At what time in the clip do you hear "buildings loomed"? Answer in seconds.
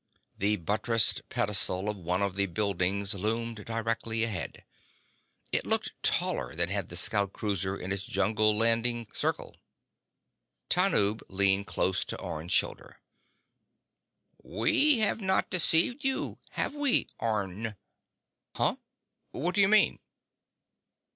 2.47-3.63